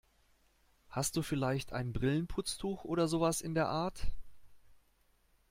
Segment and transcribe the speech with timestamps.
[0.89, 4.07] Hast du vielleicht ein Brillenputztuch oder sowas in der Art?